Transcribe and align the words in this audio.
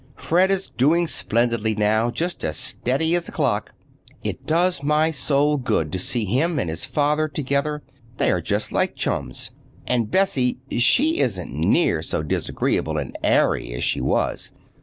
Fred 0.15 0.49
is 0.49 0.69
doing 0.75 1.05
splendidly 1.07 1.75
now, 1.75 2.09
just 2.09 2.43
as 2.43 2.57
steady 2.57 3.13
as 3.13 3.29
a 3.29 3.31
clock. 3.31 3.75
It 4.23 4.47
does 4.47 4.81
my 4.81 5.11
soul 5.11 5.57
good 5.57 5.91
to 5.91 5.99
see 5.99 6.25
him 6.25 6.57
and 6.57 6.71
his 6.71 6.85
father 6.85 7.27
together. 7.27 7.83
They 8.17 8.31
are 8.31 8.41
just 8.41 8.71
like 8.71 8.95
chums. 8.95 9.51
And 9.85 10.09
Bessie—she 10.09 11.19
isn't 11.19 11.53
near 11.53 12.01
so 12.01 12.23
disagreeable 12.23 12.97
and 12.97 13.15
airy 13.23 13.73
as 13.73 13.83
she 13.83 14.01
was. 14.01 14.51